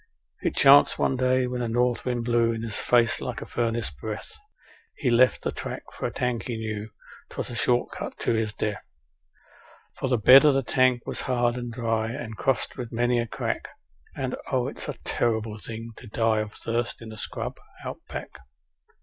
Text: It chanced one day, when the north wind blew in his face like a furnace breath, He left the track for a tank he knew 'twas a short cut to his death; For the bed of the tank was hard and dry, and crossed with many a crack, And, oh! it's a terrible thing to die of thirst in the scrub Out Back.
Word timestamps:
It 0.41 0.55
chanced 0.55 0.97
one 0.97 1.15
day, 1.15 1.45
when 1.45 1.61
the 1.61 1.67
north 1.67 2.05
wind 2.05 2.25
blew 2.25 2.51
in 2.51 2.63
his 2.63 2.75
face 2.75 3.21
like 3.21 3.39
a 3.39 3.45
furnace 3.45 3.91
breath, 3.91 4.31
He 4.95 5.11
left 5.11 5.43
the 5.43 5.51
track 5.51 5.83
for 5.93 6.07
a 6.07 6.11
tank 6.11 6.45
he 6.47 6.57
knew 6.57 6.89
'twas 7.29 7.51
a 7.51 7.55
short 7.55 7.91
cut 7.91 8.17
to 8.21 8.33
his 8.33 8.51
death; 8.51 8.83
For 9.99 10.09
the 10.09 10.17
bed 10.17 10.43
of 10.43 10.55
the 10.55 10.63
tank 10.63 11.05
was 11.05 11.21
hard 11.21 11.53
and 11.55 11.71
dry, 11.71 12.09
and 12.09 12.35
crossed 12.35 12.77
with 12.77 12.91
many 12.91 13.19
a 13.19 13.27
crack, 13.27 13.67
And, 14.15 14.35
oh! 14.51 14.67
it's 14.67 14.87
a 14.89 14.95
terrible 15.03 15.59
thing 15.59 15.91
to 15.97 16.07
die 16.07 16.39
of 16.39 16.53
thirst 16.53 17.03
in 17.03 17.09
the 17.09 17.17
scrub 17.19 17.57
Out 17.85 18.01
Back. 18.09 18.39